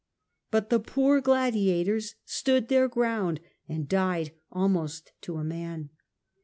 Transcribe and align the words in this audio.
But 0.49 0.71
the 0.71 0.79
poor 0.79 1.21
gladia 1.21 1.85
tors 1.85 2.15
stood 2.25 2.69
their 2.69 2.87
ground 2.87 3.39
and 3.69 3.87
died 3.87 4.31
almost 4.51 5.11
to 5.21 5.37
a 5.37 5.43
man. 5.43 5.91